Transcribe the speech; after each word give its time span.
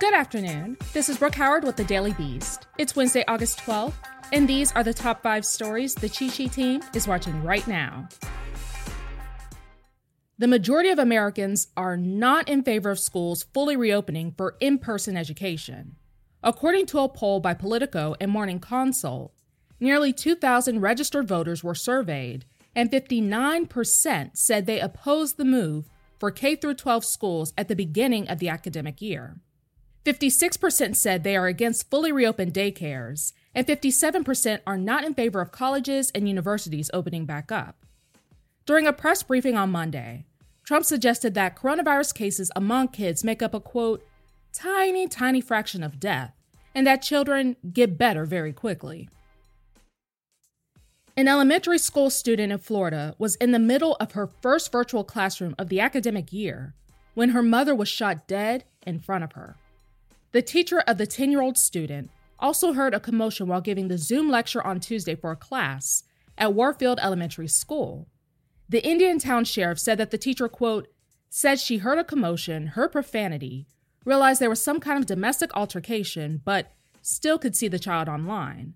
Good 0.00 0.14
afternoon. 0.14 0.76
This 0.92 1.08
is 1.08 1.18
Brooke 1.18 1.34
Howard 1.34 1.64
with 1.64 1.74
the 1.74 1.82
Daily 1.82 2.12
Beast. 2.12 2.68
It's 2.78 2.94
Wednesday, 2.94 3.24
August 3.26 3.58
12th, 3.58 3.94
and 4.32 4.48
these 4.48 4.70
are 4.72 4.84
the 4.84 4.94
top 4.94 5.24
five 5.24 5.44
stories 5.44 5.92
the 5.92 6.08
Cheat 6.08 6.30
Sheet 6.30 6.52
team 6.52 6.82
is 6.94 7.08
watching 7.08 7.42
right 7.42 7.66
now. 7.66 8.08
The 10.38 10.46
majority 10.46 10.90
of 10.90 11.00
Americans 11.00 11.66
are 11.76 11.96
not 11.96 12.48
in 12.48 12.62
favor 12.62 12.90
of 12.90 13.00
schools 13.00 13.46
fully 13.52 13.74
reopening 13.74 14.34
for 14.36 14.54
in 14.60 14.78
person 14.78 15.16
education. 15.16 15.96
According 16.44 16.86
to 16.86 17.00
a 17.00 17.08
poll 17.08 17.40
by 17.40 17.54
Politico 17.54 18.14
and 18.20 18.30
Morning 18.30 18.60
Consult, 18.60 19.34
nearly 19.80 20.12
2,000 20.12 20.80
registered 20.80 21.26
voters 21.26 21.64
were 21.64 21.74
surveyed, 21.74 22.44
and 22.72 22.92
59% 22.92 24.36
said 24.36 24.66
they 24.66 24.78
opposed 24.78 25.38
the 25.38 25.44
move 25.44 25.90
for 26.20 26.30
K 26.30 26.54
12 26.54 27.04
schools 27.04 27.52
at 27.58 27.66
the 27.66 27.74
beginning 27.74 28.28
of 28.28 28.38
the 28.38 28.48
academic 28.48 29.02
year. 29.02 29.40
56% 30.08 30.96
said 30.96 31.22
they 31.22 31.36
are 31.36 31.48
against 31.48 31.90
fully 31.90 32.10
reopened 32.10 32.54
daycares, 32.54 33.34
and 33.54 33.66
57% 33.66 34.60
are 34.66 34.78
not 34.78 35.04
in 35.04 35.12
favor 35.12 35.42
of 35.42 35.52
colleges 35.52 36.10
and 36.14 36.26
universities 36.26 36.90
opening 36.94 37.26
back 37.26 37.52
up. 37.52 37.84
During 38.64 38.86
a 38.86 38.92
press 38.94 39.22
briefing 39.22 39.58
on 39.58 39.68
Monday, 39.68 40.24
Trump 40.64 40.86
suggested 40.86 41.34
that 41.34 41.56
coronavirus 41.56 42.14
cases 42.14 42.50
among 42.56 42.88
kids 42.88 43.22
make 43.22 43.42
up 43.42 43.52
a 43.52 43.60
quote, 43.60 44.02
tiny, 44.54 45.06
tiny 45.08 45.42
fraction 45.42 45.82
of 45.82 46.00
death, 46.00 46.32
and 46.74 46.86
that 46.86 47.02
children 47.02 47.56
get 47.70 47.98
better 47.98 48.24
very 48.24 48.54
quickly. 48.54 49.10
An 51.18 51.28
elementary 51.28 51.78
school 51.78 52.08
student 52.08 52.50
in 52.50 52.58
Florida 52.60 53.14
was 53.18 53.36
in 53.36 53.52
the 53.52 53.58
middle 53.58 53.94
of 54.00 54.12
her 54.12 54.26
first 54.40 54.72
virtual 54.72 55.04
classroom 55.04 55.54
of 55.58 55.68
the 55.68 55.80
academic 55.80 56.32
year 56.32 56.72
when 57.12 57.30
her 57.30 57.42
mother 57.42 57.74
was 57.74 57.90
shot 57.90 58.26
dead 58.26 58.64
in 58.86 59.00
front 59.00 59.22
of 59.22 59.32
her. 59.32 59.56
The 60.32 60.42
teacher 60.42 60.80
of 60.80 60.98
the 60.98 61.06
10 61.06 61.30
year 61.30 61.40
old 61.40 61.56
student 61.56 62.10
also 62.38 62.72
heard 62.72 62.94
a 62.94 63.00
commotion 63.00 63.48
while 63.48 63.60
giving 63.60 63.88
the 63.88 63.98
Zoom 63.98 64.30
lecture 64.30 64.64
on 64.64 64.80
Tuesday 64.80 65.14
for 65.14 65.30
a 65.30 65.36
class 65.36 66.04
at 66.36 66.54
Warfield 66.54 66.98
Elementary 67.02 67.48
School. 67.48 68.08
The 68.68 68.86
Indian 68.86 69.18
Town 69.18 69.44
sheriff 69.44 69.78
said 69.78 69.98
that 69.98 70.10
the 70.10 70.18
teacher, 70.18 70.48
quote, 70.48 70.88
said 71.30 71.58
she 71.58 71.78
heard 71.78 71.98
a 71.98 72.04
commotion, 72.04 72.68
heard 72.68 72.92
profanity, 72.92 73.66
realized 74.04 74.40
there 74.40 74.50
was 74.50 74.62
some 74.62 74.80
kind 74.80 74.98
of 74.98 75.06
domestic 75.06 75.54
altercation, 75.56 76.40
but 76.44 76.72
still 77.00 77.38
could 77.38 77.56
see 77.56 77.68
the 77.68 77.78
child 77.78 78.08
online. 78.08 78.74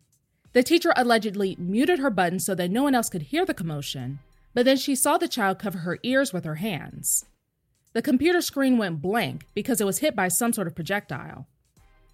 The 0.54 0.62
teacher 0.62 0.92
allegedly 0.96 1.56
muted 1.58 1.98
her 1.98 2.10
button 2.10 2.38
so 2.38 2.54
that 2.54 2.70
no 2.70 2.82
one 2.82 2.94
else 2.94 3.08
could 3.08 3.22
hear 3.22 3.44
the 3.44 3.54
commotion, 3.54 4.18
but 4.54 4.64
then 4.64 4.76
she 4.76 4.94
saw 4.94 5.18
the 5.18 5.28
child 5.28 5.58
cover 5.58 5.78
her 5.78 5.98
ears 6.02 6.32
with 6.32 6.44
her 6.44 6.56
hands. 6.56 7.26
The 7.92 8.02
computer 8.02 8.40
screen 8.40 8.78
went 8.78 9.02
blank 9.02 9.46
because 9.54 9.80
it 9.80 9.84
was 9.84 9.98
hit 9.98 10.16
by 10.16 10.28
some 10.28 10.52
sort 10.52 10.66
of 10.66 10.74
projectile. 10.74 11.46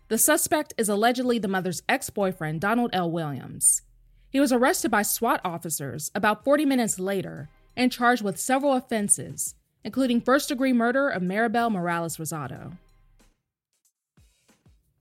The 0.08 0.18
suspect 0.18 0.74
is 0.76 0.88
allegedly 0.88 1.38
the 1.38 1.48
mother's 1.48 1.82
ex 1.88 2.10
boyfriend, 2.10 2.60
Donald 2.60 2.90
L. 2.92 3.10
Williams. 3.10 3.82
He 4.30 4.40
was 4.40 4.52
arrested 4.52 4.90
by 4.90 5.02
SWAT 5.02 5.40
officers 5.44 6.10
about 6.14 6.44
40 6.44 6.64
minutes 6.64 6.98
later 6.98 7.48
and 7.76 7.92
charged 7.92 8.22
with 8.22 8.40
several 8.40 8.72
offenses, 8.72 9.54
including 9.84 10.20
first 10.20 10.48
degree 10.48 10.72
murder 10.72 11.08
of 11.08 11.22
Maribel 11.22 11.70
Morales 11.70 12.16
Rosado. 12.16 12.72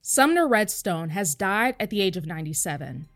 Sumner 0.01 0.47
Redstone 0.47 1.09
has 1.09 1.35
died 1.35 1.75
at 1.79 1.89
the 1.89 2.01
age 2.01 2.15
of 2.15 2.25
97. 2.25 3.07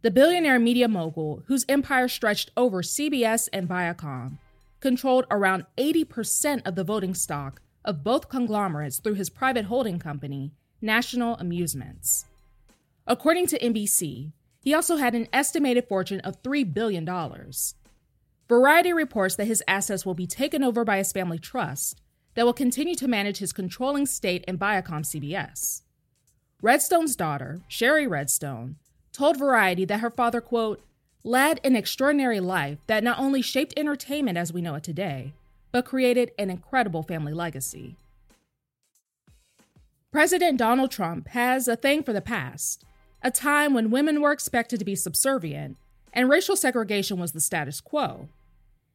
The 0.00 0.10
billionaire 0.10 0.58
media 0.58 0.86
mogul, 0.86 1.42
whose 1.46 1.66
empire 1.68 2.08
stretched 2.08 2.52
over 2.56 2.82
CBS 2.82 3.48
and 3.52 3.68
Viacom, 3.68 4.38
controlled 4.80 5.26
around 5.30 5.66
80% 5.76 6.66
of 6.66 6.74
the 6.74 6.84
voting 6.84 7.14
stock 7.14 7.60
of 7.84 8.04
both 8.04 8.28
conglomerates 8.28 8.98
through 8.98 9.14
his 9.14 9.30
private 9.30 9.66
holding 9.66 9.98
company, 9.98 10.52
National 10.80 11.36
Amusements. 11.36 12.26
According 13.06 13.46
to 13.48 13.58
NBC, 13.58 14.32
he 14.60 14.74
also 14.74 14.96
had 14.96 15.14
an 15.14 15.28
estimated 15.32 15.88
fortune 15.88 16.20
of 16.20 16.42
$3 16.42 16.72
billion. 16.74 17.08
Variety 18.48 18.92
reports 18.92 19.36
that 19.36 19.46
his 19.46 19.62
assets 19.66 20.04
will 20.04 20.14
be 20.14 20.26
taken 20.26 20.62
over 20.62 20.84
by 20.84 20.98
his 20.98 21.12
family 21.12 21.38
trust 21.38 22.00
that 22.34 22.44
will 22.44 22.52
continue 22.52 22.94
to 22.94 23.08
manage 23.08 23.38
his 23.38 23.52
controlling 23.52 24.06
state 24.06 24.44
in 24.46 24.58
Viacom 24.58 25.02
CBS. 25.02 25.82
Redstone's 26.62 27.16
daughter, 27.16 27.60
Shari 27.68 28.06
Redstone, 28.06 28.76
told 29.12 29.38
Variety 29.38 29.84
that 29.86 30.00
her 30.00 30.10
father, 30.10 30.40
quote, 30.40 30.80
led 31.24 31.60
an 31.64 31.76
extraordinary 31.76 32.40
life 32.40 32.78
that 32.86 33.04
not 33.04 33.18
only 33.18 33.42
shaped 33.42 33.74
entertainment 33.76 34.38
as 34.38 34.52
we 34.52 34.62
know 34.62 34.74
it 34.74 34.82
today, 34.82 35.32
but 35.72 35.84
created 35.84 36.30
an 36.38 36.50
incredible 36.50 37.02
family 37.02 37.32
legacy. 37.32 37.96
President 40.10 40.58
Donald 40.58 40.90
Trump 40.90 41.28
has 41.28 41.68
a 41.68 41.76
thing 41.76 42.02
for 42.02 42.12
the 42.12 42.20
past, 42.20 42.84
a 43.22 43.30
time 43.30 43.74
when 43.74 43.90
women 43.90 44.20
were 44.20 44.32
expected 44.32 44.78
to 44.78 44.84
be 44.84 44.94
subservient 44.94 45.76
and 46.12 46.30
racial 46.30 46.56
segregation 46.56 47.18
was 47.18 47.32
the 47.32 47.40
status 47.40 47.80
quo. 47.80 48.28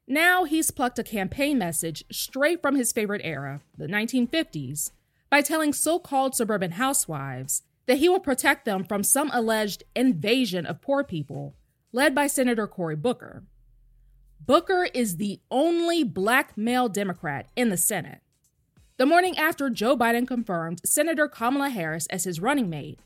Now 0.07 0.44
he's 0.44 0.72
plucked 0.72 1.00
a 1.00 1.03
campaign 1.03 1.57
message 1.57 2.03
straight 2.12 2.62
from 2.62 2.75
his 2.75 2.91
favorite 2.91 3.22
era, 3.23 3.62
the 3.78 3.88
1950s, 3.88 4.91
by 5.29 5.41
telling 5.41 5.72
so 5.72 6.00
called 6.00 6.35
suburban 6.35 6.72
housewives 6.72 7.62
that 7.85 7.97
he 7.97 8.09
will 8.09 8.19
protect 8.19 8.66
them 8.66 8.83
from 8.83 9.03
some 9.03 9.29
alleged 9.33 9.83
invasion 9.95 10.66
of 10.66 10.81
poor 10.81 11.03
people 11.03 11.53
led 11.94 12.16
by 12.16 12.26
Senator 12.26 12.66
Cory 12.66 12.96
Booker. 12.96 13.44
Booker 14.46 14.88
is 14.94 15.18
the 15.18 15.40
only 15.50 16.04
black 16.04 16.58
male 16.58 16.90
Democrat 16.90 17.48
in 17.56 17.70
the 17.70 17.78
Senate. 17.78 18.20
The 18.98 19.06
morning 19.06 19.38
after 19.38 19.70
Joe 19.70 19.96
Biden 19.96 20.28
confirmed 20.28 20.81
Senator 20.84 21.28
Kamala 21.28 21.70
Harris 21.70 22.08
as 22.08 22.24
his 22.24 22.42
running 22.42 22.70
mate, 22.70 23.00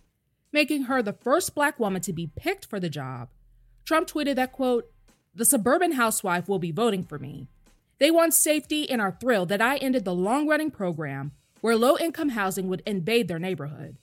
making 0.53 0.83
her 0.83 1.03
the 1.03 1.13
first 1.13 1.53
black 1.53 1.79
woman 1.79 2.01
to 2.01 2.13
be 2.13 2.31
picked 2.35 2.65
for 2.65 2.79
the 2.79 2.89
job, 2.89 3.27
Trump 3.83 4.07
tweeted 4.07 4.35
that, 4.35 4.53
quote, 4.53 4.89
the 5.35 5.45
suburban 5.45 5.91
housewife 5.91 6.47
will 6.47 6.57
be 6.57 6.71
voting 6.71 7.03
for 7.03 7.19
me. 7.19 7.47
They 7.99 8.09
want 8.09 8.33
safety 8.33 8.89
and 8.89 9.01
are 9.01 9.17
thrilled 9.19 9.49
that 9.49 9.61
I 9.61 9.77
ended 9.77 10.05
the 10.05 10.15
long 10.15 10.47
running 10.47 10.71
program 10.71 11.33
where 11.61 11.75
low 11.75 11.97
income 11.97 12.29
housing 12.29 12.67
would 12.69 12.83
invade 12.85 13.27
their 13.27 13.39
neighborhood. 13.39 13.97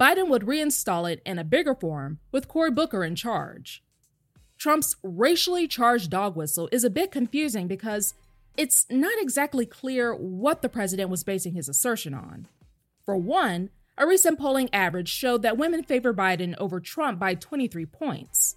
Biden 0.00 0.28
would 0.28 0.42
reinstall 0.42 1.10
it 1.10 1.22
in 1.24 1.38
a 1.38 1.44
bigger 1.44 1.74
form 1.74 2.18
with 2.32 2.48
Cory 2.48 2.70
Booker 2.70 3.04
in 3.04 3.14
charge. 3.14 3.83
Trump's 4.58 4.96
racially 5.02 5.68
charged 5.68 6.10
dog 6.10 6.36
whistle 6.36 6.68
is 6.72 6.84
a 6.84 6.90
bit 6.90 7.10
confusing 7.10 7.66
because 7.66 8.14
it's 8.56 8.86
not 8.88 9.20
exactly 9.20 9.66
clear 9.66 10.14
what 10.14 10.62
the 10.62 10.68
president 10.68 11.10
was 11.10 11.24
basing 11.24 11.54
his 11.54 11.68
assertion 11.68 12.14
on. 12.14 12.46
For 13.04 13.16
one, 13.16 13.70
a 13.98 14.06
recent 14.06 14.38
polling 14.38 14.72
average 14.72 15.08
showed 15.08 15.42
that 15.42 15.58
women 15.58 15.82
favor 15.82 16.14
Biden 16.14 16.54
over 16.58 16.80
Trump 16.80 17.18
by 17.18 17.34
23 17.34 17.86
points. 17.86 18.56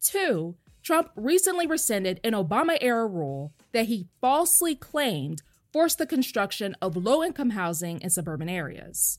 Two, 0.00 0.56
Trump 0.82 1.10
recently 1.16 1.66
rescinded 1.66 2.20
an 2.24 2.32
Obama 2.32 2.76
era 2.80 3.06
rule 3.06 3.52
that 3.72 3.86
he 3.86 4.06
falsely 4.20 4.74
claimed 4.74 5.42
forced 5.72 5.98
the 5.98 6.06
construction 6.06 6.76
of 6.80 6.96
low 6.96 7.22
income 7.22 7.50
housing 7.50 8.00
in 8.00 8.10
suburban 8.10 8.48
areas. 8.48 9.18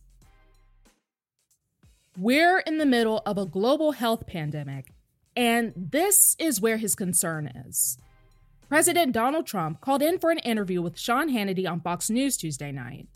We're 2.18 2.60
in 2.60 2.78
the 2.78 2.86
middle 2.86 3.22
of 3.26 3.38
a 3.38 3.46
global 3.46 3.92
health 3.92 4.26
pandemic, 4.26 4.94
and 5.36 5.74
this 5.76 6.36
is 6.40 6.62
where 6.62 6.78
his 6.78 6.96
concern 6.96 7.48
is. 7.48 7.98
President 8.68 9.12
Donald 9.12 9.46
Trump 9.46 9.82
called 9.82 10.02
in 10.02 10.18
for 10.18 10.32
an 10.32 10.40
interview 10.40 10.82
with 10.82 10.98
Sean 10.98 11.30
Hannity 11.30 11.70
on 11.70 11.82
Fox 11.82 12.10
News 12.10 12.38
Tuesday 12.38 12.72
night. 12.72 13.08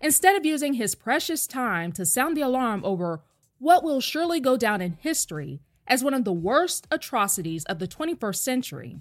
Instead 0.00 0.36
of 0.36 0.44
using 0.44 0.74
his 0.74 0.94
precious 0.94 1.46
time 1.46 1.92
to 1.92 2.04
sound 2.04 2.36
the 2.36 2.42
alarm 2.42 2.84
over 2.84 3.20
what 3.58 3.84
will 3.84 4.00
surely 4.00 4.40
go 4.40 4.56
down 4.56 4.80
in 4.80 4.98
history 5.00 5.60
as 5.86 6.02
one 6.02 6.14
of 6.14 6.24
the 6.24 6.32
worst 6.32 6.86
atrocities 6.90 7.64
of 7.66 7.78
the 7.78 7.88
21st 7.88 8.36
century, 8.36 8.98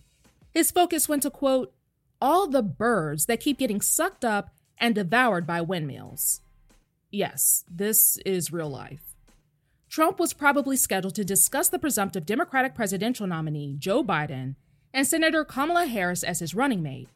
his 0.54 0.72
focus 0.72 1.10
went 1.10 1.24
to 1.24 1.30
quote, 1.30 1.74
all 2.22 2.48
the 2.48 2.64
birds 2.64 3.26
that 3.26 3.42
keep 3.42 3.58
getting 3.58 3.82
sucked 3.82 4.24
up 4.24 4.52
and 4.78 4.96
devoured 4.96 5.46
by 5.46 5.62
windmills. 5.62 6.42
Yes, 7.12 7.66
this 7.70 8.18
is 8.26 8.54
real 8.54 8.70
life. 8.70 9.15
Trump 9.96 10.20
was 10.20 10.34
probably 10.34 10.76
scheduled 10.76 11.16
to 11.16 11.24
discuss 11.24 11.70
the 11.70 11.80
presumptive 11.80 12.26
Democratic 12.26 12.76
presidential 12.76 13.26
nominee, 13.26 13.78
Joe 13.80 14.04
Biden, 14.04 14.56
and 14.94 15.08
Senator 15.08 15.46
Kamala 15.46 15.86
Harris 15.86 16.22
as 16.22 16.40
his 16.40 16.54
running 16.54 16.84
mate. 16.84 17.08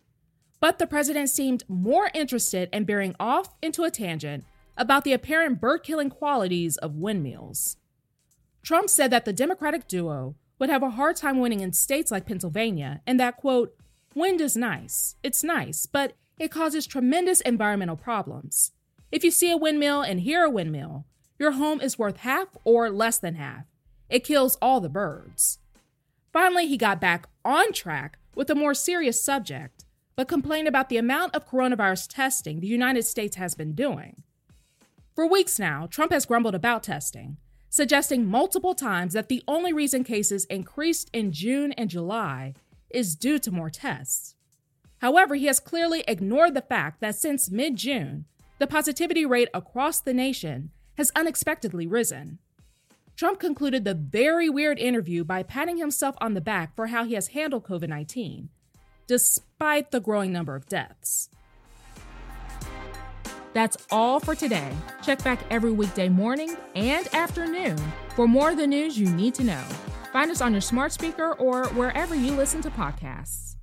But 0.61 0.79
the 0.79 0.87
president 0.87 1.29
seemed 1.29 1.65
more 1.67 2.09
interested 2.13 2.69
in 2.71 2.85
veering 2.85 3.17
off 3.19 3.53
into 3.61 3.83
a 3.83 3.91
tangent 3.91 4.45
about 4.77 5.03
the 5.03 5.11
apparent 5.11 5.59
bird 5.59 5.83
killing 5.83 6.09
qualities 6.09 6.77
of 6.77 6.95
windmills. 6.95 7.75
Trump 8.63 8.89
said 8.89 9.11
that 9.11 9.25
the 9.25 9.33
Democratic 9.33 9.85
duo 9.85 10.35
would 10.57 10.69
have 10.69 10.81
a 10.81 10.91
hard 10.91 11.17
time 11.17 11.41
winning 11.41 11.59
in 11.59 11.73
states 11.73 12.11
like 12.11 12.25
Pennsylvania, 12.25 13.01
and 13.05 13.19
that, 13.19 13.35
quote, 13.35 13.75
wind 14.15 14.39
is 14.39 14.55
nice. 14.55 15.17
It's 15.21 15.43
nice, 15.43 15.85
but 15.85 16.13
it 16.37 16.49
causes 16.49 16.87
tremendous 16.87 17.41
environmental 17.41 17.97
problems. 17.97 18.71
If 19.11 19.25
you 19.25 19.31
see 19.31 19.51
a 19.51 19.57
windmill 19.57 20.01
and 20.01 20.21
hear 20.21 20.45
a 20.45 20.49
windmill, 20.49 21.03
your 21.39 21.51
home 21.53 21.79
is 21.79 21.97
worth 21.97 22.17
half 22.17 22.49
or 22.65 22.89
less 22.91 23.17
than 23.17 23.35
half. 23.35 23.65
It 24.09 24.25
kills 24.25 24.57
all 24.61 24.81
the 24.81 24.89
birds. 24.89 25.59
Finally, 26.33 26.67
he 26.67 26.77
got 26.77 27.01
back 27.01 27.27
on 27.45 27.71
track 27.71 28.19
with 28.35 28.49
a 28.49 28.55
more 28.55 28.73
serious 28.73 29.23
subject, 29.23 29.85
but 30.15 30.27
complained 30.27 30.67
about 30.67 30.89
the 30.89 30.97
amount 30.97 31.33
of 31.33 31.47
coronavirus 31.47 32.07
testing 32.09 32.59
the 32.59 32.67
United 32.67 33.03
States 33.03 33.37
has 33.37 33.55
been 33.55 33.73
doing. 33.73 34.21
For 35.15 35.25
weeks 35.25 35.57
now, 35.57 35.87
Trump 35.87 36.11
has 36.11 36.25
grumbled 36.25 36.55
about 36.55 36.83
testing, 36.83 37.37
suggesting 37.69 38.25
multiple 38.25 38.75
times 38.75 39.13
that 39.13 39.29
the 39.29 39.43
only 39.47 39.71
reason 39.71 40.03
cases 40.03 40.45
increased 40.45 41.09
in 41.13 41.31
June 41.31 41.71
and 41.73 41.89
July 41.89 42.53
is 42.89 43.15
due 43.15 43.39
to 43.39 43.51
more 43.51 43.69
tests. 43.69 44.35
However, 44.99 45.35
he 45.35 45.45
has 45.45 45.59
clearly 45.59 46.03
ignored 46.07 46.53
the 46.53 46.61
fact 46.61 46.99
that 46.99 47.15
since 47.15 47.49
mid 47.49 47.77
June, 47.77 48.25
the 48.57 48.67
positivity 48.67 49.25
rate 49.25 49.49
across 49.53 50.01
the 50.01 50.13
nation 50.13 50.71
has 50.99 51.11
unexpectedly 51.15 51.87
risen. 51.87 52.39
Trump 53.15 53.39
concluded 53.39 53.85
the 53.85 53.93
very 53.93 54.49
weird 54.49 54.77
interview 54.77 55.23
by 55.23 55.41
patting 55.41 55.77
himself 55.77 56.13
on 56.19 56.33
the 56.33 56.41
back 56.41 56.75
for 56.75 56.87
how 56.87 57.05
he 57.05 57.13
has 57.13 57.29
handled 57.29 57.63
COVID 57.63 57.87
19, 57.87 58.49
despite 59.07 59.91
the 59.91 60.01
growing 60.01 60.33
number 60.33 60.55
of 60.55 60.67
deaths. 60.67 61.29
That's 63.53 63.77
all 63.89 64.19
for 64.19 64.35
today. 64.35 64.71
Check 65.01 65.23
back 65.23 65.39
every 65.49 65.71
weekday 65.71 66.09
morning 66.09 66.57
and 66.75 67.07
afternoon 67.15 67.77
for 68.15 68.27
more 68.27 68.51
of 68.51 68.57
the 68.57 68.67
news 68.67 68.99
you 68.99 69.09
need 69.09 69.33
to 69.35 69.43
know. 69.45 69.63
Find 70.11 70.29
us 70.29 70.41
on 70.41 70.51
your 70.51 70.61
smart 70.61 70.91
speaker 70.91 71.33
or 71.33 71.67
wherever 71.69 72.13
you 72.13 72.33
listen 72.33 72.61
to 72.61 72.69
podcasts. 72.69 73.55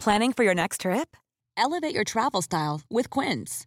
Planning 0.00 0.32
for 0.32 0.42
your 0.42 0.54
next 0.54 0.80
trip? 0.80 1.16
Elevate 1.56 1.94
your 1.94 2.04
travel 2.04 2.42
style 2.42 2.82
with 2.90 3.08
Quince. 3.08 3.66